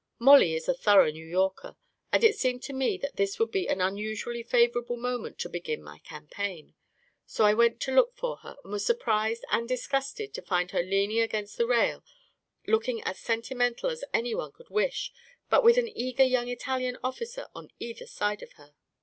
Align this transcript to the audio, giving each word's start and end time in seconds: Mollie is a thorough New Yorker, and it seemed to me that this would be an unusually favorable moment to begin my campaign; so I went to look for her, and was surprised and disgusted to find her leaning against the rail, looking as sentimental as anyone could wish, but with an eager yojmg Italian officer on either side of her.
Mollie 0.17 0.55
is 0.55 0.67
a 0.67 0.73
thorough 0.73 1.11
New 1.11 1.27
Yorker, 1.27 1.75
and 2.11 2.23
it 2.23 2.35
seemed 2.35 2.63
to 2.63 2.73
me 2.73 2.97
that 2.97 3.17
this 3.17 3.37
would 3.37 3.51
be 3.51 3.69
an 3.69 3.81
unusually 3.81 4.41
favorable 4.41 4.97
moment 4.97 5.37
to 5.37 5.47
begin 5.47 5.83
my 5.83 5.99
campaign; 5.99 6.73
so 7.27 7.45
I 7.45 7.53
went 7.53 7.79
to 7.81 7.93
look 7.93 8.15
for 8.15 8.37
her, 8.37 8.57
and 8.63 8.73
was 8.73 8.83
surprised 8.83 9.45
and 9.51 9.69
disgusted 9.69 10.33
to 10.33 10.41
find 10.41 10.71
her 10.71 10.81
leaning 10.81 11.19
against 11.19 11.55
the 11.55 11.67
rail, 11.67 12.03
looking 12.65 13.03
as 13.03 13.19
sentimental 13.19 13.91
as 13.91 14.03
anyone 14.11 14.51
could 14.53 14.71
wish, 14.71 15.11
but 15.51 15.63
with 15.63 15.77
an 15.77 15.95
eager 15.95 16.23
yojmg 16.23 16.49
Italian 16.51 16.97
officer 17.03 17.45
on 17.53 17.69
either 17.79 18.07
side 18.07 18.41
of 18.41 18.53
her. 18.53 18.73